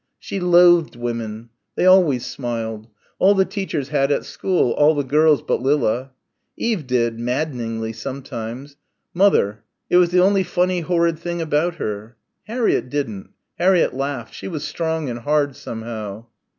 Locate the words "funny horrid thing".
10.41-11.39